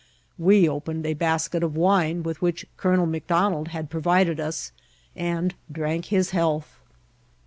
[0.39, 3.05] We opened a basket of wine with which Col.
[3.05, 4.71] McDon ald had provided us,
[5.15, 6.79] and drank his health.